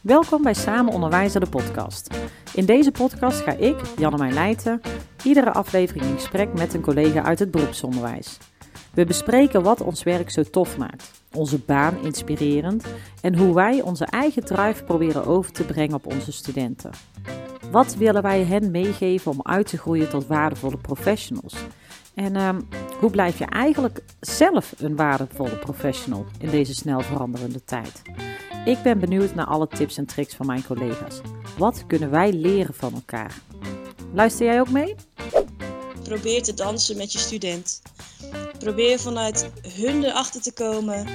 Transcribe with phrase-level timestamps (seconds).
[0.00, 2.14] Welkom bij Samen Onderwijzen de podcast.
[2.54, 4.80] In deze podcast ga ik, Janne Leijten,
[5.22, 8.38] iedere aflevering in gesprek met een collega uit het beroepsonderwijs.
[8.94, 12.84] We bespreken wat ons werk zo tof maakt, onze baan inspirerend
[13.20, 16.90] en hoe wij onze eigen drive proberen over te brengen op onze studenten.
[17.70, 21.54] Wat willen wij hen meegeven om uit te groeien tot waardevolle professionals?
[22.14, 22.60] En ehm,
[23.00, 28.02] hoe blijf je eigenlijk zelf een waardevolle professional in deze snel veranderende tijd?
[28.64, 31.20] Ik ben benieuwd naar alle tips en tricks van mijn collega's.
[31.58, 33.40] Wat kunnen wij leren van elkaar?
[34.12, 34.94] Luister jij ook mee?
[36.02, 37.82] Probeer te dansen met je student.
[38.58, 41.06] Probeer vanuit hun erachter te komen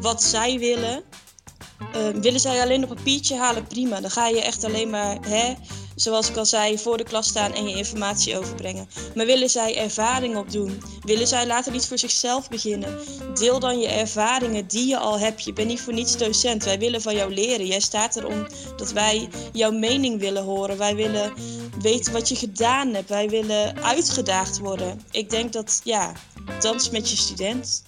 [0.00, 1.02] wat zij willen.
[1.96, 4.00] Uh, willen zij alleen op papiertje halen, prima.
[4.00, 5.54] Dan ga je echt alleen maar hè,
[5.96, 8.88] zoals ik al zei, voor de klas staan en je informatie overbrengen.
[9.14, 10.82] Maar willen zij ervaring opdoen?
[11.00, 12.98] Willen zij later niet voor zichzelf beginnen?
[13.34, 15.44] Deel dan je ervaringen die je al hebt.
[15.44, 16.64] Je bent niet voor niets docent.
[16.64, 17.66] Wij willen van jou leren.
[17.66, 20.78] Jij staat erom dat wij jouw mening willen horen.
[20.78, 21.32] Wij willen
[21.80, 23.08] weten wat je gedaan hebt.
[23.08, 25.00] Wij willen uitgedaagd worden.
[25.10, 26.12] Ik denk dat, ja,
[26.60, 27.82] dans met je student.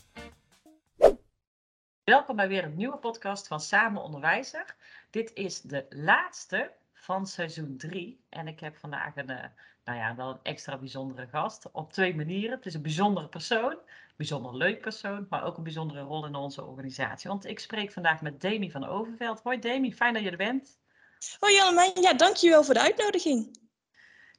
[2.04, 4.76] Welkom bij weer een nieuwe podcast van Samen Onderwijzer.
[5.10, 8.24] Dit is de laatste van seizoen 3.
[8.28, 9.44] En ik heb vandaag een, uh,
[9.84, 11.70] nou ja, wel een extra bijzondere gast.
[11.72, 12.56] Op twee manieren.
[12.56, 13.78] Het is een bijzondere persoon, een
[14.16, 17.30] bijzonder leuk persoon, maar ook een bijzondere rol in onze organisatie.
[17.30, 19.40] Want ik spreek vandaag met Demi van Overveld.
[19.42, 20.78] Hoi Demi, fijn dat je er bent.
[21.38, 23.66] Hoi Jan, ja, dankjewel voor de uitnodiging.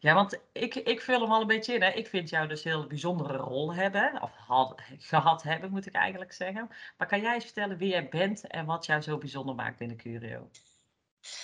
[0.01, 1.81] Ja, want ik, ik vul hem al een beetje in.
[1.81, 1.89] Hè.
[1.89, 4.21] Ik vind jou dus een heel bijzondere rol hebben.
[4.21, 6.69] Of had, gehad hebben, moet ik eigenlijk zeggen.
[6.97, 9.97] Maar kan jij eens vertellen wie jij bent en wat jou zo bijzonder maakt binnen
[9.97, 10.49] Curio?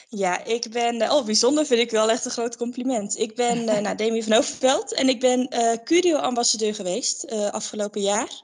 [0.10, 3.18] Ja, ik ben, eh, oh bijzonder vind ik wel echt een groot compliment.
[3.18, 8.02] Ik ben uh, nou, Demi van Overveld en ik ben uh, Curio-ambassadeur geweest uh, afgelopen
[8.02, 8.44] jaar.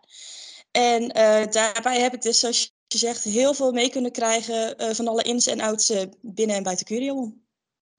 [0.72, 1.08] En
[1.52, 5.48] daarbij heb ik dus, zoals je zegt, heel veel mee kunnen krijgen van alle ins
[5.48, 7.34] en outs binnen en buiten Curio.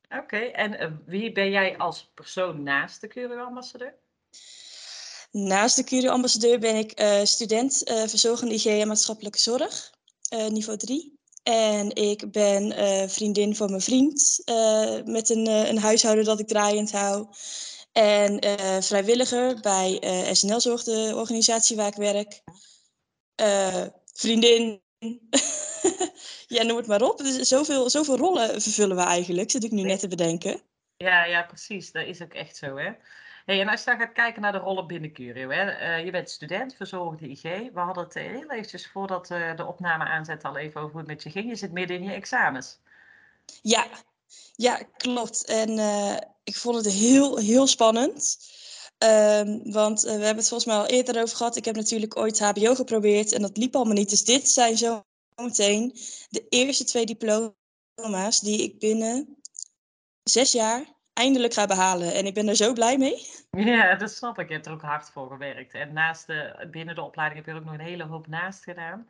[0.08, 3.94] Oké, en wie ben jij als persoon naast de Curio-ambassadeur?
[5.30, 9.90] Naast de Curio-ambassadeur ben ik student verzorgende IG en maatschappelijke zorg,
[10.48, 11.21] niveau 3.
[11.42, 16.40] En ik ben uh, vriendin van mijn vriend uh, met een, uh, een huishouden dat
[16.40, 17.26] ik draaiend hou.
[17.92, 18.40] En
[18.82, 19.98] vrijwilliger bij
[20.32, 22.42] SNL Zorg, de organisatie waar ik werk.
[24.12, 24.80] vriendin.
[26.46, 27.18] ja, noem het maar op.
[27.18, 30.60] Dus zoveel, zoveel rollen vervullen we eigenlijk, zit ik nu net te bedenken.
[30.96, 31.92] Ja, ja, precies.
[31.92, 32.92] Dat is ook echt zo, hè.
[33.44, 35.80] Hey, en als je dan gaat kijken naar de rollen binnen Curio, hè?
[35.80, 37.42] Uh, je bent student, verzorgde IG.
[37.42, 41.08] We hadden het heel eventjes voordat uh, de opname aanzet al even over hoe het
[41.08, 41.48] met je ging.
[41.48, 42.78] Je zit midden in je examens.
[43.62, 43.86] Ja,
[44.56, 45.44] ja klopt.
[45.44, 48.38] En uh, ik vond het heel, heel spannend.
[48.98, 51.56] Um, want we hebben het volgens mij al eerder over gehad.
[51.56, 54.10] Ik heb natuurlijk ooit HBO geprobeerd en dat liep allemaal niet.
[54.10, 55.02] Dus dit zijn zo
[55.34, 55.98] meteen
[56.28, 59.36] de eerste twee diploma's die ik binnen
[60.22, 62.14] zes jaar eindelijk ga behalen.
[62.14, 63.26] En ik ben er zo blij mee.
[63.50, 64.48] Ja, dat snap ik.
[64.48, 65.74] Je hebt er ook hard voor gewerkt.
[65.74, 69.08] En naast de, binnen de opleiding heb je ook nog een hele hoop naast gedaan.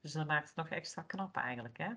[0.00, 1.88] Dus dat maakt het nog extra knap eigenlijk, hè?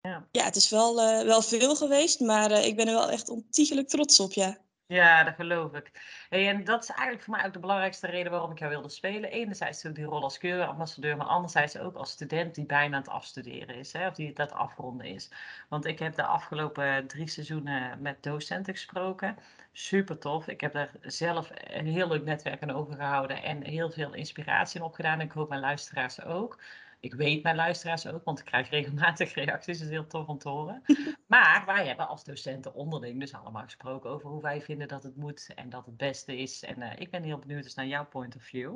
[0.00, 3.10] Ja, ja het is wel, uh, wel veel geweest, maar uh, ik ben er wel
[3.10, 4.58] echt ontiegelijk trots op, ja.
[4.88, 5.90] Ja, dat geloof ik.
[6.30, 9.30] En dat is eigenlijk voor mij ook de belangrijkste reden waarom ik jou wilde spelen.
[9.30, 13.74] Enerzijds die rol als keurambassadeur, maar anderzijds ook als student die bijna aan het afstuderen
[13.76, 15.30] is, hè, of die dat afronden is.
[15.68, 19.38] Want ik heb de afgelopen drie seizoenen met docenten gesproken.
[19.72, 20.46] Super tof.
[20.48, 24.86] Ik heb daar zelf een heel leuk netwerk aan overgehouden en heel veel inspiratie in
[24.86, 25.20] opgedaan.
[25.20, 26.58] Ik hoop mijn luisteraars ook.
[27.00, 29.78] Ik weet mijn luisteraars ook, want ik krijg regelmatig reacties.
[29.78, 30.82] Dat is heel tof om te horen.
[31.26, 35.16] Maar wij hebben als docenten onderling dus allemaal gesproken over hoe wij vinden dat het
[35.16, 36.62] moet en dat het beste is.
[36.62, 38.74] En uh, ik ben heel benieuwd dus naar jouw point of view.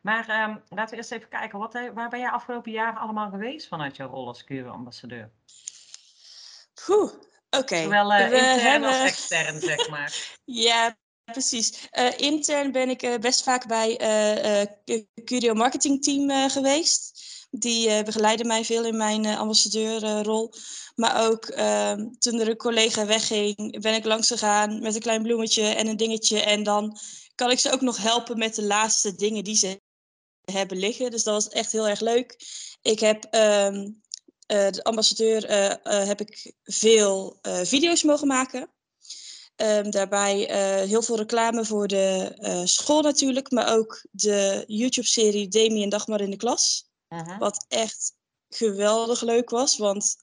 [0.00, 3.68] Maar um, laten we eerst even kijken, wat, waar ben jij afgelopen jaar allemaal geweest
[3.68, 5.30] vanuit jouw rol als ambassadeur?
[6.88, 7.58] Oeh, oké.
[7.58, 7.82] Okay.
[7.82, 8.88] Zowel uh, intern hebben...
[8.88, 10.36] als extern, zeg maar.
[10.44, 11.88] ja, precies.
[11.92, 14.00] Uh, intern ben ik uh, best vaak bij
[14.86, 17.22] uh, Curio Marketing Team geweest.
[17.56, 20.52] Die uh, begeleidde mij veel in mijn uh, ambassadeurrol.
[20.94, 25.22] maar ook ehm, toen er een collega wegging, ben ik langs gegaan met een klein
[25.22, 26.40] bloemetje en een dingetje.
[26.40, 26.98] En dan
[27.34, 29.80] kan ik ze ook nog helpen met de laatste dingen die ze
[30.44, 31.10] hebben liggen.
[31.10, 32.36] Dus dat was echt heel erg leuk.
[32.82, 33.86] Ik heb uh,
[34.46, 35.50] de ambassadeur
[36.06, 38.68] heb ik veel video's mogen maken.
[39.56, 40.36] Um, daarbij
[40.86, 42.32] heel veel reclame voor de
[42.64, 46.92] school natuurlijk, maar ook de YouTube-serie Demi en Dagmar in de klas.
[47.38, 48.12] Wat echt
[48.48, 49.76] geweldig leuk was.
[49.76, 50.16] Want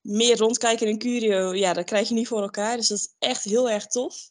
[0.00, 2.76] meer rondkijken in Curio, ja, dat krijg je niet voor elkaar.
[2.76, 4.30] Dus dat is echt heel erg tof.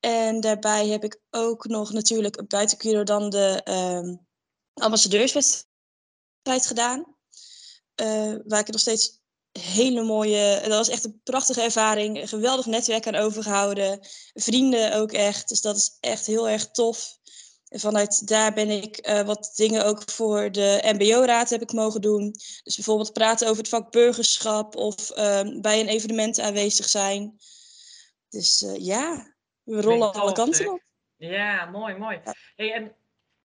[0.00, 4.26] En daarbij heb ik ook nog natuurlijk buiten Curio dan de um,
[4.74, 7.16] ambassadeurswedstrijd gedaan.
[8.02, 9.22] Uh, waar ik nog steeds
[9.58, 12.28] hele mooie, dat was echt een prachtige ervaring.
[12.28, 14.06] Geweldig netwerk aan overgehouden.
[14.34, 15.48] Vrienden ook echt.
[15.48, 17.18] Dus dat is echt heel erg tof.
[17.74, 22.00] En vanuit daar ben ik uh, wat dingen ook voor de MBO-raad heb ik mogen
[22.00, 22.30] doen.
[22.62, 27.36] Dus bijvoorbeeld praten over het vak burgerschap of uh, bij een evenement aanwezig zijn.
[28.28, 30.82] Dus uh, ja, we rollen alle kanten op.
[31.16, 32.20] Ja, mooi, mooi.
[32.24, 32.34] Ja.
[32.56, 32.94] Hey, en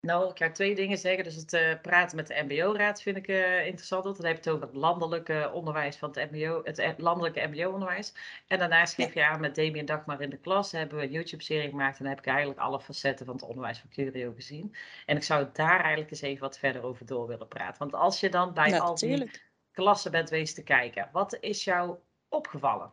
[0.04, 1.24] nou, ik ga twee dingen zeggen.
[1.24, 4.04] Dus het uh, praten met de MBO-raad vind ik uh, interessant.
[4.04, 8.12] Dan heb je het over het landelijke onderwijs van het MBO, het eh, landelijke MBO-onderwijs.
[8.46, 10.72] En daarnaast geef je aan met Damien Dagmar in de klas.
[10.72, 11.98] Hebben we een YouTube-serie gemaakt.
[11.98, 14.74] En dan heb ik eigenlijk alle facetten van het onderwijs van Curio gezien.
[15.06, 17.78] En ik zou daar eigenlijk eens even wat verder over door willen praten.
[17.78, 19.30] Want als je dan bij al die
[19.72, 21.96] klassen bent geweest te kijken, wat is jou
[22.28, 22.92] opgevallen?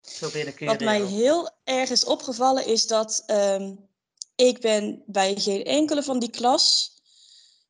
[0.00, 0.72] Zo binnen Curio.
[0.72, 3.24] Wat mij heel erg is opgevallen is dat.
[3.26, 3.87] Um
[4.46, 6.92] ik ben bij geen enkele van die klas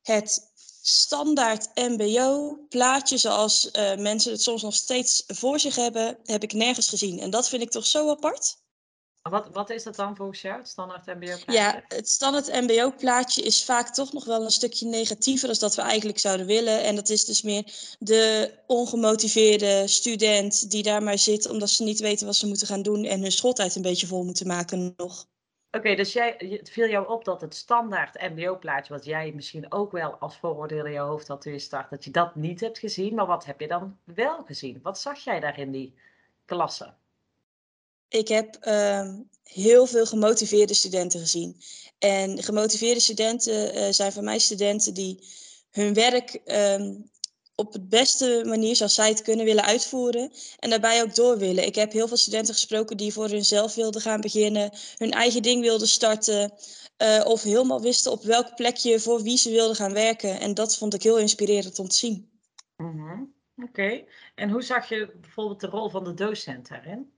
[0.01, 0.51] het
[0.81, 6.89] standaard MBO-plaatje, zoals uh, mensen het soms nog steeds voor zich hebben, heb ik nergens
[6.89, 7.19] gezien.
[7.19, 8.57] En dat vind ik toch zo apart.
[9.21, 11.51] Wat, wat is dat dan volgens jou, het standaard MBO-plaatje?
[11.51, 15.81] Ja, het standaard MBO-plaatje is vaak toch nog wel een stukje negatiever dan dat we
[15.81, 16.83] eigenlijk zouden willen.
[16.83, 21.99] En dat is dus meer de ongemotiveerde student die daar maar zit omdat ze niet
[21.99, 25.27] weten wat ze moeten gaan doen en hun schooltijd een beetje vol moeten maken nog.
[25.71, 29.91] Oké, dus jij, het viel jou op dat het standaard MBO-plaatje, wat jij misschien ook
[29.91, 32.79] wel als vooroordeel in je hoofd had toen je start, dat je dat niet hebt
[32.79, 33.15] gezien.
[33.15, 34.79] Maar wat heb je dan wel gezien?
[34.83, 35.93] Wat zag jij daar in die
[36.45, 36.97] klassen?
[38.07, 39.13] Ik heb uh,
[39.43, 41.61] heel veel gemotiveerde studenten gezien.
[41.99, 45.27] En gemotiveerde studenten uh, zijn voor mij studenten die
[45.71, 47.09] hun werk um,
[47.59, 51.65] op de beste manier zoals zij het kunnen willen uitvoeren en daarbij ook door willen.
[51.65, 55.61] Ik heb heel veel studenten gesproken die voor hunzelf wilden gaan beginnen, hun eigen ding
[55.61, 56.53] wilden starten
[56.97, 60.39] uh, of helemaal wisten op welk plekje voor wie ze wilden gaan werken.
[60.39, 62.29] En dat vond ik heel inspirerend om te zien.
[62.77, 63.33] Mm -hmm.
[63.55, 64.07] Oké, okay.
[64.35, 67.11] en hoe zag je bijvoorbeeld de rol van de docent daarin?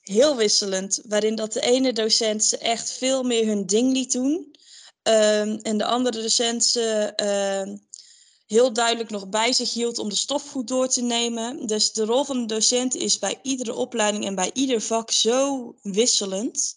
[0.00, 4.56] Heel wisselend, waarin dat de ene docent echt veel meer hun ding liet doen.
[5.02, 7.62] Um, en de andere docent uh,
[8.48, 11.66] heel duidelijk nog bij zich hield om de stof goed door te nemen.
[11.66, 15.74] Dus de rol van de docent is bij iedere opleiding en bij ieder vak zo
[15.82, 16.74] wisselend.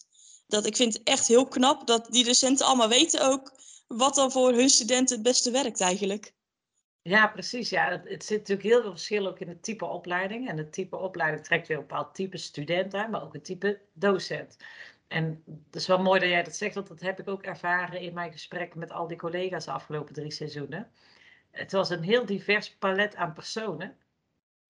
[0.47, 3.51] Dat ik vind het echt heel knap dat die docenten allemaal weten ook
[3.87, 6.33] wat dan voor hun studenten het beste werkt eigenlijk.
[7.01, 7.69] Ja, precies.
[7.69, 10.49] Ja, het, zit natuurlijk heel veel verschil ook in het type opleiding.
[10.49, 13.79] En het type opleiding trekt weer een bepaald type student aan, maar ook het type
[13.93, 14.57] docent.
[15.07, 18.01] En het is wel mooi dat jij dat zegt, want dat heb ik ook ervaren
[18.01, 20.91] in mijn gesprekken met al die collega's de afgelopen drie seizoenen
[21.51, 23.97] het was een heel divers palet aan personen,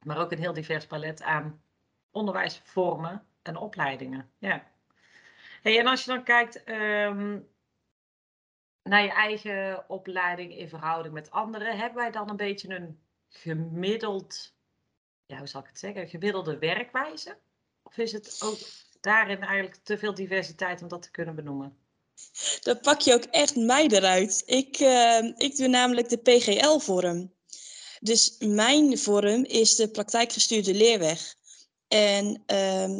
[0.05, 1.63] maar ook een heel divers palet aan
[2.11, 4.31] onderwijsvormen en opleidingen.
[4.37, 4.69] Ja.
[5.61, 7.49] Hey, en als je dan kijkt um,
[8.83, 14.55] naar je eigen opleiding in verhouding met anderen, hebben wij dan een beetje een gemiddeld,
[15.25, 17.37] ja, hoe zal ik het zeggen, gemiddelde werkwijze?
[17.83, 18.57] Of is het ook
[19.01, 21.77] daarin eigenlijk te veel diversiteit om dat te kunnen benoemen?
[22.61, 24.43] Dan pak je ook echt mij eruit.
[24.45, 27.33] Ik, uh, ik doe namelijk de PGL-vorm.
[27.99, 31.35] Dus mijn vorm is de praktijkgestuurde leerweg.
[31.87, 32.99] En uh,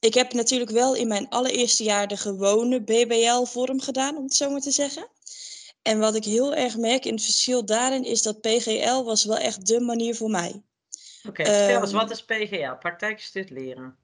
[0.00, 4.50] ik heb natuurlijk wel in mijn allereerste jaar de gewone BBL-vorm gedaan, om het zo
[4.50, 5.08] maar te zeggen.
[5.82, 9.36] En wat ik heel erg merk in het verschil daarin is dat PGL was wel
[9.36, 10.62] echt de manier voor mij.
[11.28, 12.72] Oké, okay, um, wat is PGL?
[12.78, 13.96] Praktijkgestuurd leren.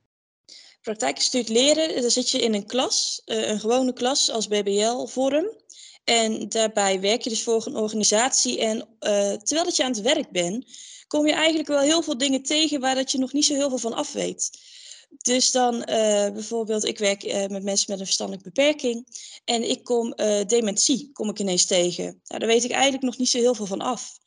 [0.84, 5.46] Praktijkgestuurd leren, dan zit je in een klas, uh, een gewone klas als BBL-vorm.
[6.04, 8.58] En daarbij werk je dus voor een organisatie.
[8.60, 10.66] En uh, terwijl dat je aan het werk bent,
[11.06, 13.68] kom je eigenlijk wel heel veel dingen tegen waar dat je nog niet zo heel
[13.68, 14.50] veel van af weet.
[15.16, 15.84] Dus dan uh,
[16.30, 19.06] bijvoorbeeld, ik werk met mensen met een verstandelijke beperking.
[19.44, 20.14] En ik kom
[20.46, 22.04] dementie, kom ik ineens tegen.
[22.04, 24.18] Nou, daar weet ik eigenlijk nog niet zo heel veel van af.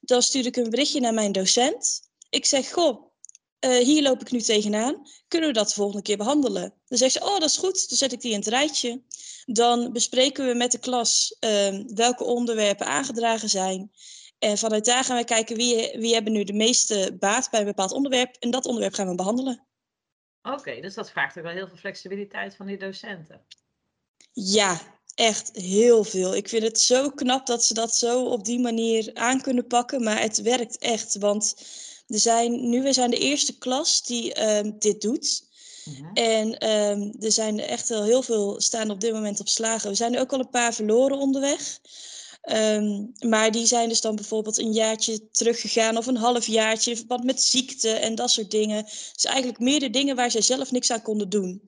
[0.00, 2.00] Dan stuur ik een berichtje naar mijn docent.
[2.28, 3.06] Ik zeg, goh,
[3.60, 5.02] uh, hier loop ik nu tegenaan.
[5.28, 6.74] Kunnen we dat de volgende keer behandelen?
[6.86, 7.88] Dan zegt ze, oh, dat is goed.
[7.88, 9.02] Dan zet ik die in het rijtje.
[9.44, 13.90] Dan bespreken we met de klas uh, welke onderwerpen aangedragen zijn.
[14.38, 17.66] En vanuit daar gaan we kijken wie, wie hebben nu de meeste baat bij een
[17.66, 18.36] bepaald onderwerp.
[18.38, 19.66] En dat onderwerp gaan we behandelen.
[20.42, 23.46] Oké, dus dat vraagt ook wel heel veel flexibiliteit van die docenten.
[24.32, 24.80] Ja,
[25.14, 26.36] echt heel veel.
[26.36, 30.02] Ik vind het zo knap dat ze dat zo op die manier aan kunnen pakken.
[30.02, 31.54] Maar het werkt echt, want
[32.06, 35.44] er zijn, nu we zijn de eerste klas die um, dit doet.
[35.84, 36.12] Mhm.
[36.14, 39.90] En um, er zijn echt wel heel veel staan op dit moment op slagen.
[39.90, 41.78] We zijn er ook al een paar verloren onderweg.
[42.52, 46.96] Um, maar die zijn dus dan bijvoorbeeld een jaartje teruggegaan of een half jaartje in
[46.96, 48.84] verband met ziekte en dat soort dingen.
[49.14, 51.62] Dus eigenlijk meer de dingen waar zij zelf niks aan konden doen.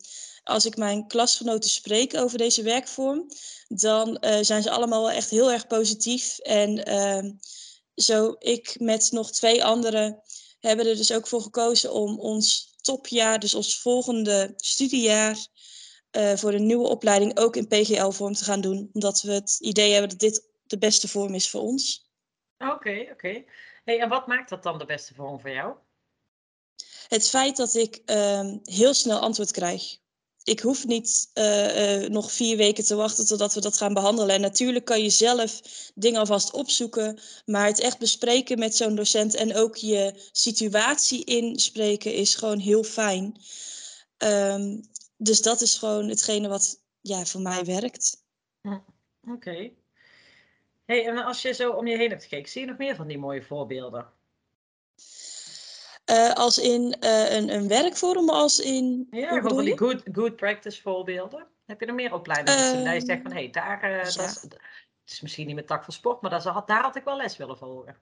[0.44, 3.26] Als ik mijn klasgenoten spreek over deze werkvorm,
[3.68, 6.38] dan uh, zijn ze allemaal wel echt heel erg positief.
[6.38, 7.30] En uh,
[8.00, 10.22] zo ik met nog twee anderen
[10.60, 15.46] hebben er dus ook voor gekozen om ons topjaar, dus ons volgende studiejaar,
[16.16, 18.90] uh, voor een nieuwe opleiding ook in PGL-vorm te gaan doen.
[18.92, 22.10] Omdat we het idee hebben dat dit de beste vorm is voor ons.
[22.58, 23.44] Oké, oké.
[23.84, 25.76] Hey, en wat maakt dat dan de beste vorm voor jou?
[27.08, 29.98] Het feit dat ik uh, heel snel antwoord krijg
[30.48, 34.34] ik hoef niet uh, uh, nog vier weken te wachten totdat we dat gaan behandelen.
[34.34, 35.60] En natuurlijk kan je zelf
[35.94, 42.14] dingen alvast opzoeken, maar het echt bespreken met zo'n docent en ook je situatie inspreken
[42.14, 43.40] is gewoon heel fijn.
[44.18, 44.80] Um,
[45.16, 48.24] dus dat is gewoon hetgene wat ja, voor mij werkt.
[49.28, 49.70] Oké.
[50.84, 53.06] Hey, en als je zo om je heen hebt gekeken, zie je nog meer van
[53.06, 54.12] die mooie voorbeelden?
[56.10, 59.06] Uh, als in uh, een, een werkvorm, als in.
[59.10, 61.46] Ja, van die good, good practice voorbeelden.
[61.66, 62.78] Heb je er meer opleidingen gezien?
[62.78, 63.82] Uh, dat je zegt van hé, hey, daar.
[63.82, 64.02] Eh, ja.
[64.02, 64.56] dat is, het
[65.04, 67.58] is misschien niet met tak van sport, maar daar, daar had ik wel les willen
[67.58, 67.96] volgen.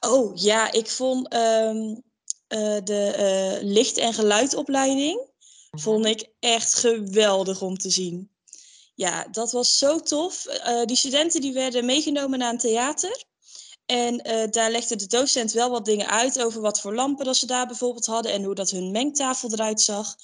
[0.00, 2.02] Oh ja, ik vond um,
[2.84, 5.20] de licht- en geluidopleiding.
[5.70, 5.80] Mm.
[5.80, 8.30] Vond ik echt geweldig om te zien.
[8.94, 10.46] Ja, dat was zo tof.
[10.84, 13.24] die studenten die werden meegenomen naar een theater.
[13.86, 17.36] En uh, daar legde de docent wel wat dingen uit over wat voor lampen dat
[17.36, 20.16] ze daar bijvoorbeeld hadden en hoe dat hun mengtafel eruit zag.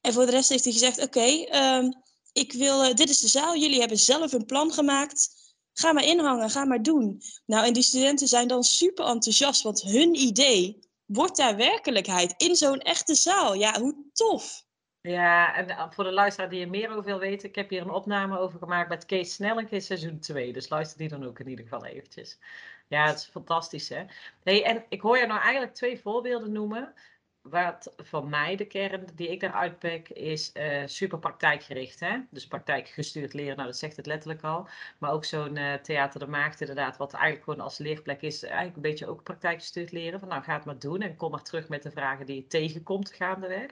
[0.00, 3.28] En voor de rest heeft hij gezegd: Oké, um, ik wil, uh, dit is de
[3.28, 5.36] zaal, jullie hebben zelf een plan gemaakt.
[5.72, 7.22] Ga maar inhangen, ga maar doen.
[7.46, 12.56] Nou, en die studenten zijn dan super enthousiast, want hun idee wordt daar werkelijkheid in
[12.56, 13.54] zo'n echte zaal.
[13.54, 14.66] Ja, hoe tof!
[15.00, 17.80] Ja, en eh, voor de luisteraar die er meer over wil weten, ik heb hier
[17.80, 20.52] een opname over gemaakt met Kees Snellink in seizoen 2.
[20.52, 22.38] Dus luister die dan ook in ieder geval eventjes.
[22.88, 24.04] Ja, het is fantastisch hè.
[24.42, 26.94] En ik hoor je nou eigenlijk twee voorbeelden noemen.
[27.40, 32.00] Wat voor mij de kern die ik daaruit pik is uh, super praktijkgericht.
[32.00, 32.18] Hè?
[32.30, 34.68] Dus praktijkgestuurd leren, nou dat zegt het letterlijk al.
[34.98, 38.42] Maar ook zo'n uh, Theater de Maagd inderdaad, wat eigenlijk gewoon als leerplek is.
[38.42, 40.20] Eigenlijk een beetje ook praktijkgestuurd leren.
[40.20, 42.46] Van nou ga het maar doen en kom maar terug met de vragen die je
[42.46, 43.70] tegenkomt gaandeweg.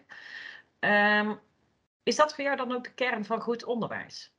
[0.81, 1.41] Um,
[2.03, 4.35] is dat voor jou dan ook de kern van goed onderwijs?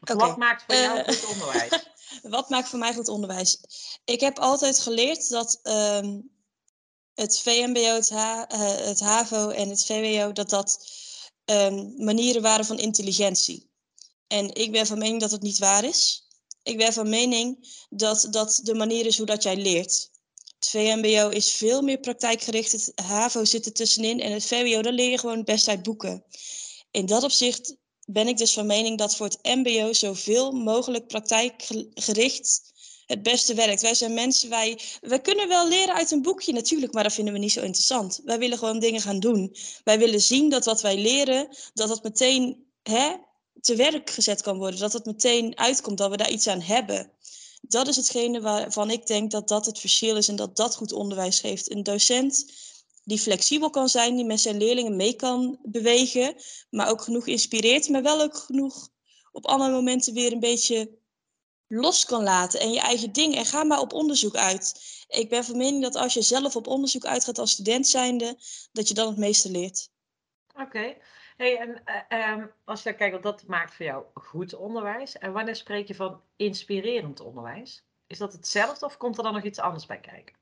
[0.00, 0.16] Okay.
[0.16, 1.92] Wat maakt voor jou uh, goed onderwijs?
[2.22, 3.60] Wat maakt voor mij goed onderwijs?
[4.04, 6.30] Ik heb altijd geleerd dat um,
[7.14, 10.88] het VMBO, het, HAVO en het VWO, dat dat
[11.44, 13.70] um, manieren waren van intelligentie.
[14.26, 16.28] En ik ben van mening dat het niet waar is.
[16.62, 20.10] Ik ben van mening dat dat de manier is hoe dat jij leert.
[20.54, 22.72] Het VMBO is veel meer praktijkgericht.
[22.72, 24.20] Het HAVO zit er tussenin.
[24.20, 26.24] En het VWO, daar leer je gewoon best uit boeken.
[26.90, 32.72] In dat opzicht ben ik dus van mening dat voor het MBO zoveel mogelijk praktijkgericht
[33.06, 33.82] het beste werkt.
[33.82, 37.34] Wij zijn mensen, wij, wij kunnen wel leren uit een boekje natuurlijk, maar dat vinden
[37.34, 38.20] we niet zo interessant.
[38.24, 39.56] Wij willen gewoon dingen gaan doen.
[39.84, 43.16] Wij willen zien dat wat wij leren, dat dat meteen hè,
[43.60, 44.80] te werk gezet kan worden.
[44.80, 47.10] Dat het meteen uitkomt, dat we daar iets aan hebben.
[47.60, 50.92] Dat is hetgene waarvan ik denk dat dat het verschil is en dat dat goed
[50.92, 51.70] onderwijs geeft.
[51.70, 52.46] Een docent
[53.04, 56.34] die flexibel kan zijn, die met zijn leerlingen mee kan bewegen,
[56.70, 58.88] maar ook genoeg inspireert, maar wel ook genoeg
[59.32, 60.98] op andere momenten weer een beetje
[61.66, 63.36] los kan laten en je eigen ding.
[63.36, 64.80] En ga maar op onderzoek uit.
[65.08, 68.38] Ik ben van mening dat als je zelf op onderzoek uitgaat als student zijnde,
[68.72, 69.90] dat je dan het meeste leert.
[70.54, 70.96] Oké.
[71.36, 71.82] Hey, en
[72.12, 75.18] uh, als je kijkt, wat dat maakt voor jou goed onderwijs.
[75.18, 77.84] En wanneer spreek je van inspirerend onderwijs?
[78.06, 80.36] Is dat hetzelfde of komt er dan nog iets anders bij kijken?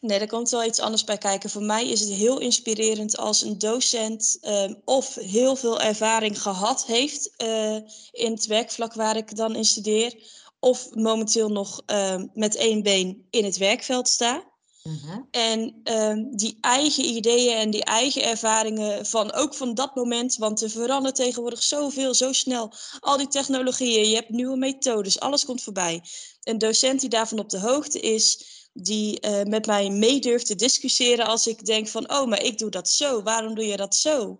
[0.00, 1.50] Nee, er komt wel iets anders bij kijken.
[1.50, 6.86] Voor mij is het heel inspirerend als een docent uh, of heel veel ervaring gehad
[6.86, 7.76] heeft uh,
[8.10, 10.14] in het werkvlak waar ik dan in studeer,
[10.60, 14.44] of momenteel nog uh, met één been in het werkveld sta.
[14.82, 15.28] Mm-hmm.
[15.30, 20.62] En ehm, die eigen ideeën en die eigen ervaringen van ook van dat moment, want
[20.62, 22.72] er verandert tegenwoordig zoveel, zo snel.
[23.00, 26.02] Al die technologieën, je hebt nieuwe methodes, alles komt voorbij.
[26.42, 28.44] Een docent die daarvan op de hoogte is,
[28.82, 32.58] die uh, met mij mee durft te discussiëren als ik denk van, oh, maar ik
[32.58, 34.38] doe dat zo, waarom doe je dat zo?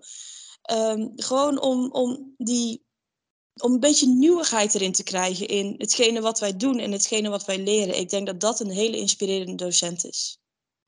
[0.72, 2.84] Um, gewoon om, om, die,
[3.56, 7.44] om een beetje nieuwigheid erin te krijgen in hetgene wat wij doen en hetgene wat
[7.44, 7.98] wij leren.
[7.98, 10.40] Ik denk dat dat een hele inspirerende docent is.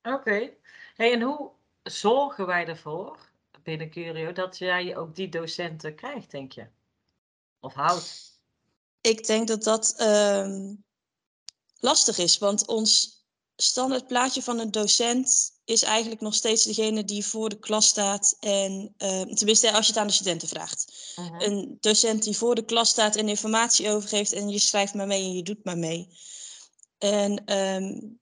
[0.02, 0.14] Oké.
[0.16, 0.56] Okay.
[0.94, 1.50] Hey, en hoe
[1.82, 3.18] zorgen wij ervoor
[3.62, 6.66] binnen Curio dat jij ook die docenten krijgt, denk je?
[7.60, 8.40] Of houdt?
[9.00, 10.84] Ik denk dat dat um,
[11.78, 13.17] lastig is, want ons
[13.62, 18.36] standaard plaatje van een docent is eigenlijk nog steeds degene die voor de klas staat.
[18.40, 21.12] En uh, tenminste, als je het aan de studenten vraagt.
[21.18, 21.46] Uh -huh.
[21.46, 25.22] Een docent die voor de klas staat en informatie overgeeft en je schrijft maar mee
[25.22, 26.08] en je doet maar mee.
[26.98, 28.18] En um,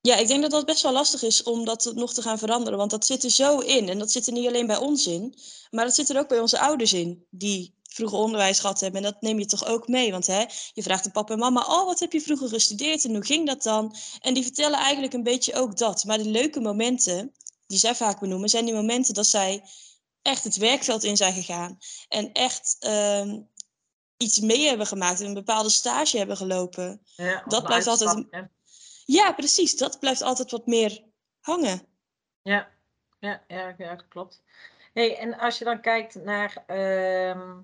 [0.00, 2.78] ja, ik denk dat dat best wel lastig is om dat nog te gaan veranderen.
[2.78, 3.88] Want dat zit er zo in.
[3.88, 5.34] En dat zit er niet alleen bij ons in,
[5.70, 7.26] maar dat zit er ook bij onze ouders in.
[7.30, 9.04] Die vroeger onderwijs gehad hebben.
[9.04, 10.10] En dat neem je toch ook mee.
[10.10, 13.14] Want hè, je vraagt aan papa en mama, oh, wat heb je vroeger gestudeerd en
[13.14, 13.96] hoe ging dat dan?
[14.20, 16.04] En die vertellen eigenlijk een beetje ook dat.
[16.04, 17.34] Maar de leuke momenten,
[17.66, 19.62] die zij vaak benoemen, zijn die momenten dat zij
[20.22, 21.78] echt het werkveld in zijn gegaan.
[22.08, 23.40] En echt ehm,
[24.16, 27.02] iets mee hebben gemaakt, een bepaalde stage hebben gelopen.
[27.16, 28.26] Ja, dat blijft altijd.
[29.04, 29.76] Ja, precies.
[29.76, 31.04] Dat blijft altijd wat meer
[31.40, 31.82] hangen.
[32.42, 32.68] Ja,
[33.20, 34.42] ja, ja, ja klopt.
[34.92, 37.60] Hey, en als je dan kijkt naar ehm,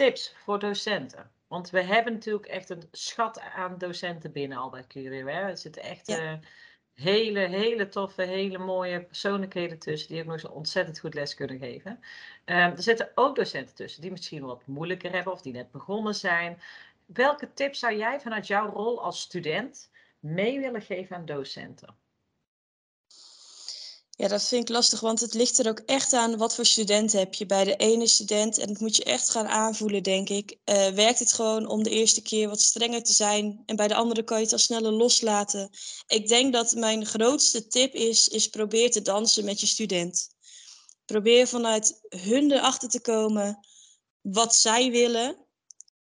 [0.00, 1.30] tips voor docenten.
[1.48, 5.26] Want we hebben natuurlijk echt een schat aan docenten binnen al bij Curio.
[5.26, 5.40] Hè?
[5.40, 6.32] Er zitten echt eh,
[6.94, 10.08] hele, hele toffe, hele mooie persoonlijkheden tussen.
[10.08, 11.90] Die ook nog zo ontzettend goed les kunnen geven.
[11.90, 16.14] Um, er zitten ook docenten tussen die misschien wat moeilijker hebben of die net begonnen
[16.14, 16.60] zijn.
[17.06, 21.96] Welke tips zou jij vanuit jouw rol als student mee willen geven aan docenten?
[24.20, 27.12] Ja, dat vind ik lastig, want het ligt er ook echt aan wat voor student
[27.12, 27.46] heb je.
[27.46, 31.18] Bij de ene student, en dat moet je echt gaan aanvoelen, denk ik, uh, werkt
[31.18, 33.62] het gewoon om de eerste keer wat strenger te zijn.
[33.66, 35.70] En bij de andere kan je het al sneller loslaten.
[36.06, 40.28] Ik denk dat mijn grootste tip is, is probeer te dansen met je student.
[41.04, 43.66] Probeer vanuit hun erachter te komen
[44.20, 45.46] wat zij willen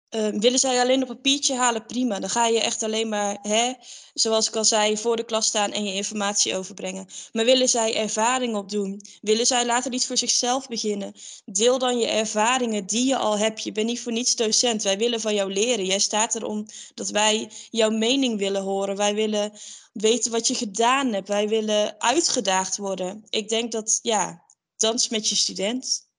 [0.10, 2.20] Ehm, willen zij alleen op papiertje halen, prima.
[2.20, 3.74] Dan ga je echt alleen maar, hè,
[4.14, 7.08] zoals ik al zei, voor de klas staan en je informatie overbrengen.
[7.32, 9.02] Maar willen zij ervaring opdoen?
[9.22, 11.14] Willen zij later iets voor zichzelf beginnen?
[11.46, 13.64] Deel dan je ervaringen die je al hebt.
[13.64, 14.84] Je bent niet voor niets docent.
[14.84, 15.86] Wij willen van jou leren.
[15.86, 18.96] Jij staat er om dat wij jouw mening willen horen.
[18.96, 19.52] Wij willen
[19.94, 21.28] weten wat je gedaan hebt.
[21.28, 23.26] Wij willen uitgedaagd worden.
[23.30, 24.44] Ik denk dat, ja,
[24.78, 26.10] dans met je student.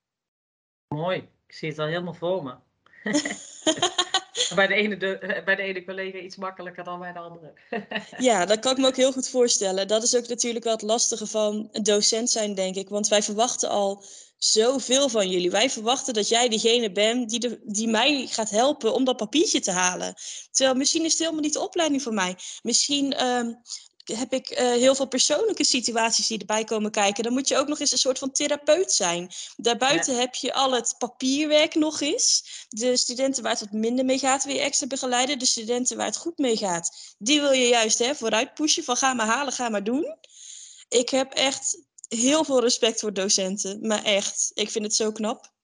[0.89, 1.19] Mooi.
[1.47, 2.68] Ik zie het al helemaal voor me.
[4.55, 7.53] Bij, de ene de, bij de ene collega iets makkelijker dan bij de andere.
[8.29, 9.89] ja, dat kan ik me ook heel goed voorstellen.
[9.89, 12.89] Dat is ook natuurlijk wel het lastige van een docent zijn, denk ik.
[12.89, 14.05] Want wij verwachten al
[14.39, 15.51] zoveel van jullie.
[15.51, 19.61] Wij verwachten dat jij degene bent die, de, die mij gaat helpen om dat papiertje
[19.61, 20.15] te halen.
[20.51, 22.37] Terwijl misschien is het helemaal niet de opleiding voor mij.
[22.63, 23.53] Misschien ehm,
[24.17, 27.25] heb ik uh, heel veel persoonlijke situaties die erbij komen kijken.
[27.25, 29.31] Dan moet je ook nog eens een soort van therapeut zijn.
[29.57, 32.45] Daarbuiten heb je al het papierwerk nog eens.
[32.69, 35.39] De studenten waar het wat minder mee gaat, weer extra begeleiden.
[35.39, 38.85] De studenten waar het goed mee gaat, die wil je juist hè, vooruit pushen.
[38.85, 40.17] Van ga maar halen, ga maar doen.
[40.89, 43.87] Ik heb echt heel veel respect voor docenten.
[43.87, 45.57] Maar echt, ik vind het zo knap.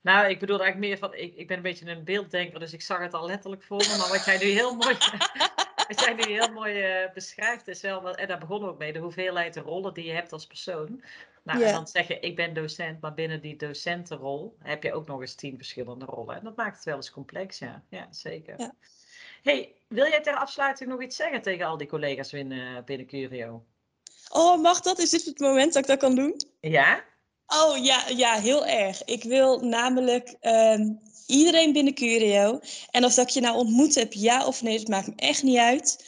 [0.00, 2.82] Nou, ik bedoel eigenlijk meer van, ik, ik ben een beetje een beelddenker, dus ik
[2.82, 3.96] zag het al letterlijk voor me.
[3.98, 4.96] Maar wat jij nu heel mooi,
[5.88, 8.92] wat jij nu heel mooi uh, beschrijft, is wel, en daar begonnen we ook mee,
[8.92, 11.02] de hoeveelheid rollen die je hebt als persoon.
[11.42, 15.06] Nou, en dan zeg je, ik ben docent, maar binnen die docentenrol heb je ook
[15.06, 16.36] nog eens tien verschillende rollen.
[16.36, 17.82] En dat maakt het wel eens complex, ja.
[17.88, 18.54] Ja, zeker.
[18.58, 18.72] Ja.
[19.42, 23.64] hey, wil jij ter afsluiting nog iets zeggen tegen al die collega's binnen, binnen Curio?
[24.28, 24.98] Oh, mag dat?
[24.98, 26.40] Is dit het moment dat ik dat kan doen?
[26.60, 27.04] Ja?
[27.46, 29.04] Oh ja, ja, heel erg.
[29.04, 30.92] Ik wil namelijk ehm,
[31.28, 32.60] iedereen binnen Curio,
[32.90, 35.42] en of dat ik je nou ontmoet heb, ja of nee, dat maakt me echt
[35.42, 36.04] niet uit,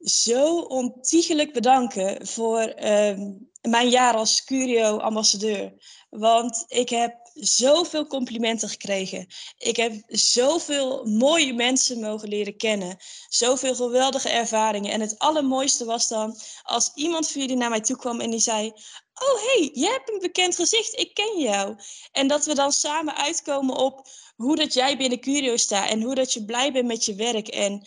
[0.00, 5.72] zo ontiegelijk bedanken voor ehm, mijn jaar als Curio-ambassadeur.
[6.10, 9.26] Want ik heb zoveel complimenten gekregen.
[9.58, 12.96] Ik heb zoveel mooie mensen mogen leren kennen.
[13.28, 14.92] Zoveel geweldige ervaringen.
[14.92, 18.40] En het allermooiste was dan als iemand van jullie naar mij toe kwam en die
[18.40, 18.72] zei:
[19.14, 21.76] Oh, hey, jij hebt een bekend gezicht, ik ken jou.
[22.12, 26.14] En dat we dan samen uitkomen op hoe dat jij binnen Curio staat en hoe
[26.14, 27.48] dat je blij bent met je werk.
[27.48, 27.86] En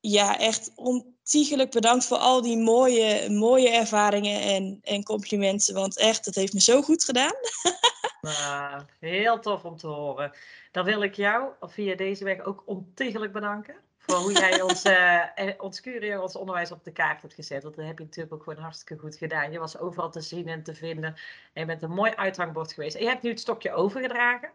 [0.00, 5.74] ja, echt ontiegelijk bedankt voor al die mooie, mooie ervaringen en, en complimenten.
[5.74, 7.34] Want echt, het heeft me zo goed gedaan.
[8.20, 10.32] Nou, heel tof om te horen.
[10.72, 13.74] Dan wil ik jou via deze weg ook ontiegelijk bedanken.
[13.98, 15.24] Voor hoe jij ons, uh,
[15.66, 17.62] ons curio, ons onderwijs op de kaart hebt gezet.
[17.62, 19.52] Want dat heb je natuurlijk ook gewoon hartstikke goed gedaan.
[19.52, 21.14] Je was overal te zien en te vinden.
[21.52, 22.94] En met een mooi uithangbord geweest.
[22.94, 24.50] En je hebt nu het stokje overgedragen.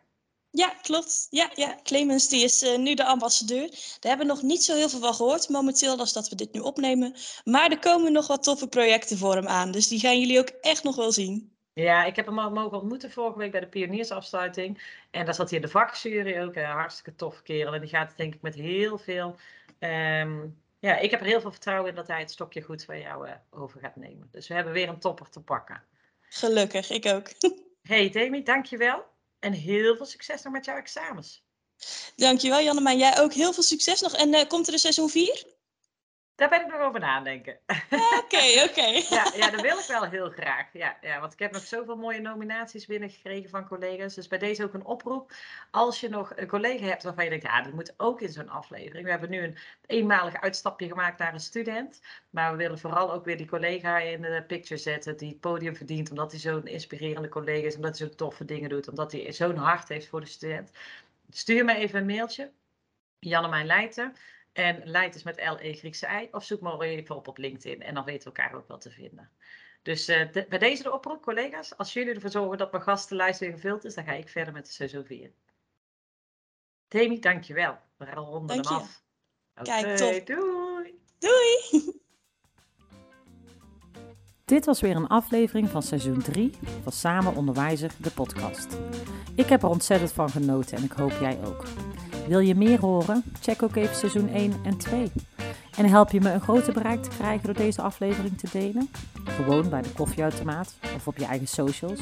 [0.49, 1.27] Ja, klopt.
[1.29, 1.79] Ja, ja.
[1.83, 3.69] Clemens die is uh, nu de ambassadeur.
[3.69, 6.53] Daar hebben we nog niet zo heel veel van gehoord momenteel, als dat we dit
[6.53, 7.15] nu opnemen.
[7.43, 9.71] Maar er komen nog wat toffe projecten voor hem aan.
[9.71, 11.54] Dus die gaan jullie ook echt nog wel zien.
[11.75, 14.81] Ja, ik heb hem al mogen ontmoeten vorige week bij de pioniersafsluiting.
[15.11, 16.55] En daar zat hij in de vakjury ook.
[16.55, 17.73] Een hartstikke tof kerel.
[17.73, 19.35] En die gaat denk ik met heel veel...
[19.79, 22.99] Um, ja, ik heb er heel veel vertrouwen in dat hij het stokje goed van
[22.99, 24.27] jou uh, over gaat nemen.
[24.31, 25.83] Dus we hebben weer een topper te pakken.
[26.21, 27.27] Gelukkig, ik ook.
[27.91, 29.05] hey Demi, dankjewel.
[29.39, 31.43] En heel veel succes nog met jouw examens.
[32.15, 34.13] Dankjewel Janne, maar jij ook heel veel succes nog.
[34.13, 35.54] En uh, komt er een seizoen 4?
[36.35, 37.59] Daar ben ik nog over nadenken.
[37.89, 38.87] Oké, oké.
[39.15, 40.73] ja, ja, dat wil ik wel heel graag.
[40.73, 44.13] Ja, ja, want ik heb nog zoveel mooie nominaties binnengekregen van collega's.
[44.13, 45.33] Dus bij deze ook een oproep.
[45.71, 48.49] Als je nog een collega hebt waarvan je denkt, ja, dat moet ook in zo'n
[48.49, 49.03] aflevering.
[49.03, 52.01] We hebben nu een eenmalig uitstapje gemaakt naar een student.
[52.29, 55.75] Maar we willen vooral ook weer die collega in de picture zetten die het podium
[55.75, 56.09] verdient.
[56.09, 58.89] Omdat hij zo'n inspirerende collega is, omdat hij zo'n toffe dingen doet.
[58.89, 60.71] Omdat hij zo'n hart heeft voor de student.
[61.29, 62.51] stuur me even een mailtje.
[63.19, 64.15] Jannemijn Leijten.
[64.55, 66.27] En Leijten is met L-E Griekse I.
[66.31, 67.81] Of zoek me even op op LinkedIn.
[67.81, 69.29] En dan weten we elkaar ook wel te vinden.
[69.81, 71.77] Dus uh, de, bij deze de oproep, collega's.
[71.77, 74.65] Als jullie ervoor zorgen dat mijn gastenlijst weer gevuld is, dan ga ik verder met
[74.65, 75.31] de seizoen 4.
[76.87, 77.77] Demi, dankjewel.
[77.97, 79.03] We ronden hem af.
[79.55, 80.25] Okay, Kijk, top.
[80.25, 80.99] Doei.
[81.19, 81.93] Doei.
[84.45, 86.51] Dit was weer een aflevering van seizoen 3
[86.83, 88.77] van Samen Onderwijzer, de podcast.
[89.35, 91.65] Ik heb er ontzettend van genoten en ik hoop jij ook.
[92.27, 93.23] Wil je meer horen?
[93.41, 95.11] Check ook even seizoen 1 en 2.
[95.77, 98.89] En help je me een groter bereik te krijgen door deze aflevering te delen?
[99.23, 101.99] Gewoon bij de koffieautomaat of op je eigen socials.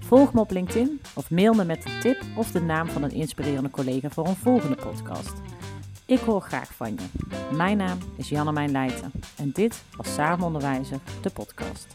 [0.00, 3.10] Volg me op LinkedIn of mail me met een tip of de naam van een
[3.12, 5.32] inspirerende collega voor een volgende podcast.
[6.06, 7.56] Ik hoor graag van je.
[7.56, 11.86] Mijn naam is Jannemijn Leijten en dit was Samen Onderwijzer, de podcast.